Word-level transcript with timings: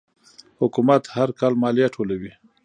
حکومت 0.61 1.03
هر 1.15 1.29
کال 1.39 1.53
مالیه 1.61 1.87
ټولوي. 1.95 2.31